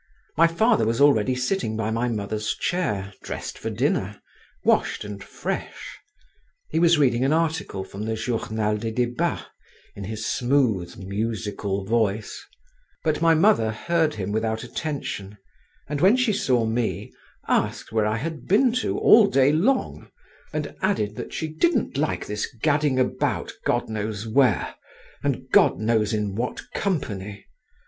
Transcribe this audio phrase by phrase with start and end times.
[0.35, 4.19] My father was already sitting by my mother's chair, dressed for dinner,
[4.63, 5.99] washed and fresh;
[6.69, 9.45] he was reading an article from the Journal des Débats
[9.95, 12.43] in his smooth musical voice;
[13.03, 15.37] but my mother heard him without attention,
[15.87, 17.13] and when she saw me,
[17.47, 20.09] asked where I had been to all day long,
[20.51, 24.73] and added that she didn't like this gadding about God knows where,
[25.23, 27.45] and God knows in what company.